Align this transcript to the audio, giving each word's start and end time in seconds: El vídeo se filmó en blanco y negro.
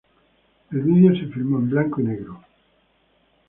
El 0.71 0.79
vídeo 0.81 1.11
se 1.13 1.31
filmó 1.31 1.59
en 1.59 1.69
blanco 1.69 2.01
y 2.01 2.05
negro. 2.05 2.41